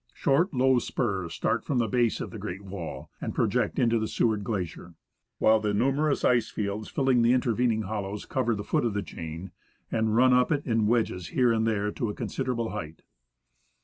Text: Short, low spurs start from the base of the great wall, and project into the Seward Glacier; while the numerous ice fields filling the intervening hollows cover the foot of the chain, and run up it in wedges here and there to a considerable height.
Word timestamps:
Short, 0.15 0.51
low 0.51 0.79
spurs 0.79 1.35
start 1.35 1.63
from 1.63 1.77
the 1.77 1.87
base 1.87 2.19
of 2.19 2.31
the 2.31 2.39
great 2.39 2.63
wall, 2.63 3.11
and 3.21 3.35
project 3.35 3.77
into 3.77 3.99
the 3.99 4.07
Seward 4.07 4.43
Glacier; 4.43 4.95
while 5.37 5.59
the 5.59 5.75
numerous 5.75 6.25
ice 6.25 6.49
fields 6.49 6.89
filling 6.89 7.21
the 7.21 7.33
intervening 7.33 7.83
hollows 7.83 8.25
cover 8.25 8.55
the 8.55 8.63
foot 8.63 8.83
of 8.83 8.95
the 8.95 9.03
chain, 9.03 9.51
and 9.91 10.15
run 10.15 10.33
up 10.33 10.51
it 10.51 10.65
in 10.65 10.87
wedges 10.87 11.27
here 11.27 11.53
and 11.53 11.67
there 11.67 11.91
to 11.91 12.09
a 12.09 12.15
considerable 12.15 12.69
height. 12.71 13.03